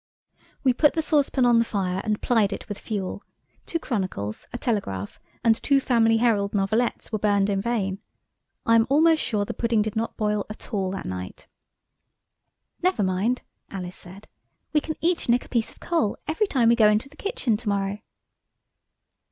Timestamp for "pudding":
9.53-9.83